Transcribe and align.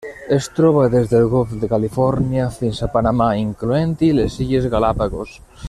Es 0.35 0.45
troba 0.59 0.85
des 0.93 1.11
del 1.11 1.27
Golf 1.33 1.51
de 1.63 1.69
Califòrnia 1.73 2.47
fins 2.55 2.79
a 2.79 2.89
Panamà, 2.97 3.29
incloent-hi 3.43 4.11
les 4.21 4.39
Illes 4.47 4.67
Galápagos. 4.77 5.37